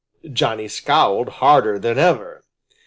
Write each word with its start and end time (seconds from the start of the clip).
Johnny 0.33 0.67
scowled 0.67 1.29
harder 1.29 1.77
than 1.77 1.99
ever. 1.99 2.41